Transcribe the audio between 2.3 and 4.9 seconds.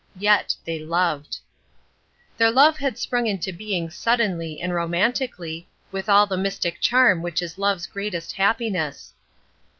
Their love had sprung into being suddenly and